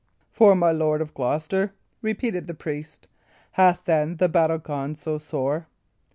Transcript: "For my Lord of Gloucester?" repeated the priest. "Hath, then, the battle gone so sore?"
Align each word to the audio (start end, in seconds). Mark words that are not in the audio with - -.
"For 0.31 0.55
my 0.55 0.71
Lord 0.71 0.99
of 0.99 1.13
Gloucester?" 1.13 1.73
repeated 2.01 2.47
the 2.47 2.55
priest. 2.55 3.07
"Hath, 3.51 3.83
then, 3.85 4.15
the 4.15 4.29
battle 4.29 4.57
gone 4.57 4.95
so 4.95 5.19
sore?" 5.19 5.67